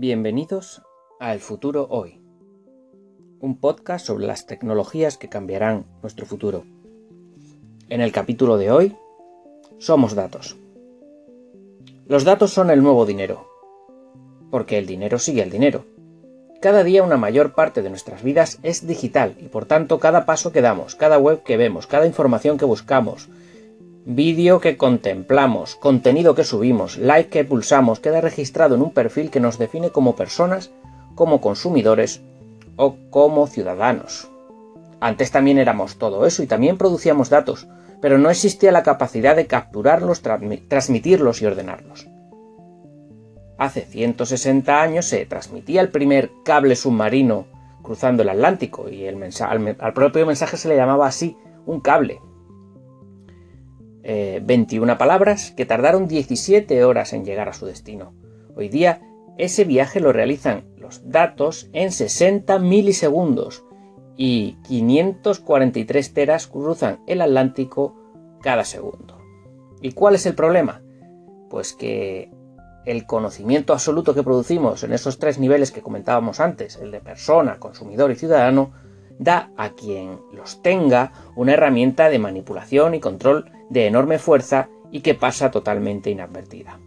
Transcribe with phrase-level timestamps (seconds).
[0.00, 0.80] Bienvenidos
[1.18, 2.20] a El Futuro Hoy,
[3.40, 6.62] un podcast sobre las tecnologías que cambiarán nuestro futuro.
[7.88, 8.96] En el capítulo de hoy,
[9.78, 10.56] somos datos.
[12.06, 13.48] Los datos son el nuevo dinero,
[14.52, 15.84] porque el dinero sigue al dinero.
[16.60, 20.52] Cada día una mayor parte de nuestras vidas es digital y por tanto cada paso
[20.52, 23.28] que damos, cada web que vemos, cada información que buscamos,
[24.10, 29.38] vídeo que contemplamos, contenido que subimos, like que pulsamos, queda registrado en un perfil que
[29.38, 30.70] nos define como personas,
[31.14, 32.22] como consumidores
[32.76, 34.30] o como ciudadanos.
[34.98, 37.68] Antes también éramos todo eso y también producíamos datos,
[38.00, 42.08] pero no existía la capacidad de capturarlos, transmitirlos y ordenarlos.
[43.58, 47.44] Hace 160 años se transmitía el primer cable submarino
[47.82, 49.22] cruzando el Atlántico y el
[49.80, 52.20] al propio mensaje se le llamaba así, un cable,
[54.08, 58.14] 21 eh, palabras que tardaron 17 horas en llegar a su destino.
[58.56, 59.02] Hoy día
[59.36, 63.64] ese viaje lo realizan los datos en 60 milisegundos
[64.16, 67.94] y 543 teras cruzan el Atlántico
[68.40, 69.18] cada segundo.
[69.82, 70.82] ¿Y cuál es el problema?
[71.50, 72.30] Pues que
[72.86, 77.58] el conocimiento absoluto que producimos en esos tres niveles que comentábamos antes, el de persona,
[77.58, 78.72] consumidor y ciudadano,
[79.18, 85.00] da a quien los tenga una herramienta de manipulación y control de enorme fuerza y
[85.00, 86.80] que pasa totalmente inadvertida.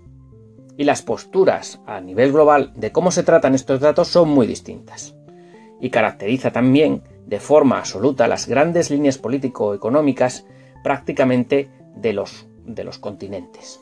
[0.78, 5.16] Y las posturas a nivel global de cómo se tratan estos datos son muy distintas.
[5.80, 10.46] Y caracteriza también de forma absoluta las grandes líneas político-económicas
[10.84, 13.80] prácticamente de los, de los continentes.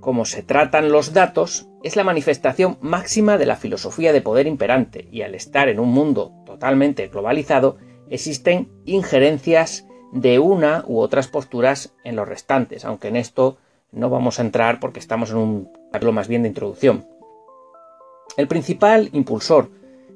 [0.00, 5.08] Cómo se tratan los datos es la manifestación máxima de la filosofía de poder imperante
[5.10, 7.76] y al estar en un mundo totalmente globalizado
[8.08, 13.58] existen injerencias de una u otras posturas en los restantes, aunque en esto
[13.92, 17.06] no vamos a entrar porque estamos en un capítulo más bien de introducción.
[18.36, 19.70] El principal impulsor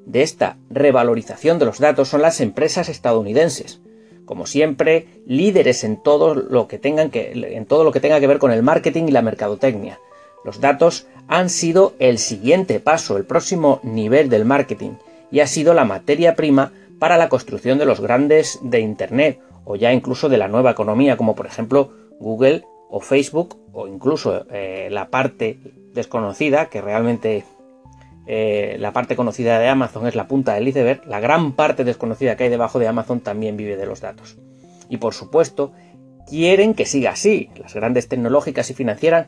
[0.05, 3.81] de esta revalorización de los datos son las empresas estadounidenses,
[4.25, 8.27] como siempre, líderes en todo lo que tengan que, en todo lo que tenga que
[8.27, 9.99] ver con el marketing y la mercadotecnia.
[10.43, 14.91] Los datos han sido el siguiente paso, el próximo nivel del marketing,
[15.31, 19.75] y ha sido la materia prima para la construcción de los grandes de Internet o
[19.75, 24.89] ya incluso de la nueva economía, como por ejemplo Google o Facebook, o incluso eh,
[24.91, 25.59] la parte
[25.93, 27.45] desconocida, que realmente
[28.27, 32.35] eh, la parte conocida de Amazon es la punta del iceberg, la gran parte desconocida
[32.35, 34.37] que hay debajo de Amazon también vive de los datos.
[34.89, 35.71] Y por supuesto,
[36.27, 37.49] quieren que siga así.
[37.55, 39.27] Las grandes tecnológicas y financieras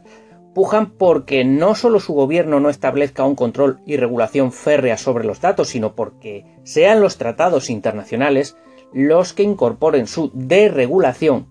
[0.54, 5.42] pujan porque no solo su gobierno no establezca un control y regulación férrea sobre los
[5.42, 8.56] datos, sino porque sean los tratados internacionales
[8.94, 11.48] los que incorporen su deregulación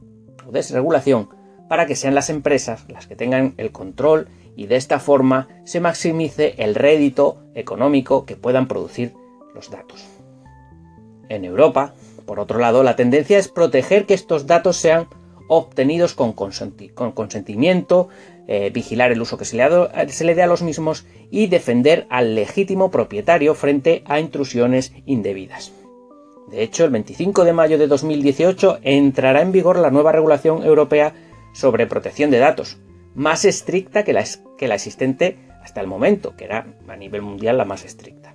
[0.47, 1.29] o desregulación
[1.69, 5.81] para que sean las empresas las que tengan el control y de esta forma se
[5.81, 9.15] maximice el rédito económico que puedan producir
[9.55, 10.05] los datos.
[11.29, 11.95] En Europa,
[12.27, 15.09] por otro lado, la tendencia es proteger que estos datos sean
[15.49, 18.09] obtenidos con, consentimiento,
[18.47, 19.65] eh, vigilar el uso que se le,
[20.09, 25.73] se le dé a los mismos y defender al legítimo propietario frente a intrusiones indebidas.
[26.49, 31.15] De hecho, el 25 de mayo de 2018 entrará en vigor la nueva regulación europea
[31.53, 32.79] sobre protección de datos,
[33.15, 34.25] más estricta que la,
[34.59, 38.35] que la existente hasta el momento, que era a nivel mundial la más estricta.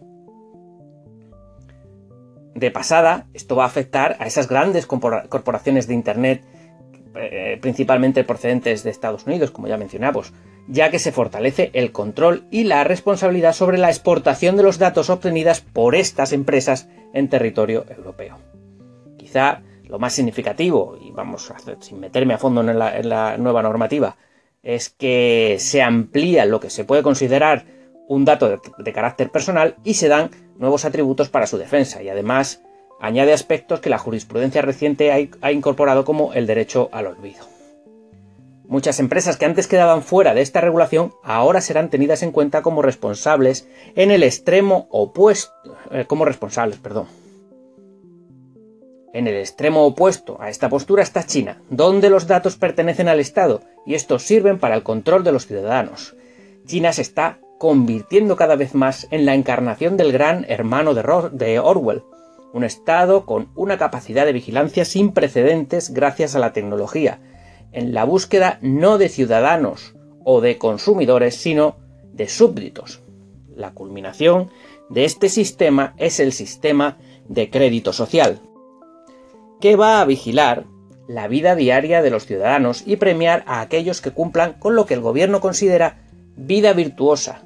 [2.56, 6.44] De pasada, esto va a afectar a esas grandes corporaciones de Internet,
[7.20, 10.34] eh, principalmente procedentes de Estados Unidos, como ya mencionamos,
[10.68, 15.10] ya que se fortalece el control y la responsabilidad sobre la exportación de los datos
[15.10, 18.38] obtenidas por estas empresas en territorio europeo.
[19.18, 24.18] Quizá lo más significativo, y vamos, sin meterme a fondo en la, nueva normativa,
[24.64, 27.66] es que se amplía lo que se puede considerar
[28.08, 32.62] un dato de, carácter personal y se dan nuevos atributos para su defensa y además
[33.00, 37.58] añade aspectos que la jurisprudencia reciente ha incorporado como el derecho al olvido.
[38.68, 42.82] Muchas empresas que antes quedaban fuera de esta regulación ahora serán tenidas en cuenta como
[42.82, 43.66] responsables
[43.96, 47.08] en el extremo opuesto, eh, como responsables, perdón.
[49.14, 53.62] En el extremo opuesto a esta postura está China, donde los datos pertenecen al Estado
[53.86, 56.16] y estos sirven para el control de los ciudadanos.
[56.66, 62.04] China se está convirtiendo cada vez más en la encarnación del gran hermano de Orwell,
[62.58, 67.20] un Estado con una capacidad de vigilancia sin precedentes gracias a la tecnología,
[67.72, 69.96] en la búsqueda no de ciudadanos
[70.26, 71.78] o de consumidores, sino
[72.12, 73.02] de súbditos.
[73.56, 74.50] La culminación
[74.90, 76.98] de este sistema es el sistema
[77.30, 78.42] de crédito social,
[79.62, 80.66] que va a vigilar
[81.08, 84.96] la vida diaria de los ciudadanos y premiar a aquellos que cumplan con lo que
[84.96, 86.00] el gobierno considera
[86.36, 87.44] vida virtuosa,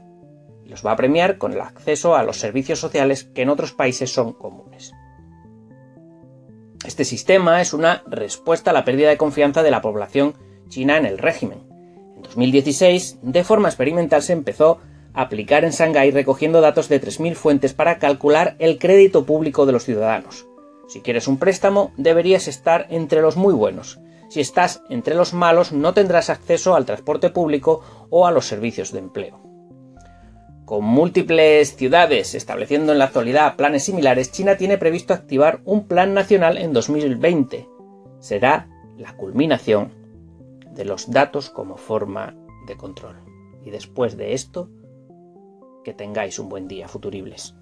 [0.72, 4.12] los va a premiar con el acceso a los servicios sociales que en otros países
[4.12, 4.94] son comunes.
[6.86, 10.34] Este sistema es una respuesta a la pérdida de confianza de la población
[10.68, 11.60] china en el régimen.
[12.16, 14.80] En 2016, de forma experimental, se empezó
[15.14, 19.74] a aplicar en Shanghái recogiendo datos de 3.000 fuentes para calcular el crédito público de
[19.74, 20.48] los ciudadanos.
[20.88, 24.00] Si quieres un préstamo, deberías estar entre los muy buenos.
[24.30, 28.92] Si estás entre los malos, no tendrás acceso al transporte público o a los servicios
[28.92, 29.51] de empleo.
[30.72, 36.14] Con múltiples ciudades estableciendo en la actualidad planes similares, China tiene previsto activar un plan
[36.14, 37.68] nacional en 2020.
[38.20, 39.92] Será la culminación
[40.74, 42.38] de los datos como forma
[42.68, 43.18] de control.
[43.66, 44.70] Y después de esto,
[45.84, 47.54] que tengáis un buen día, futuribles.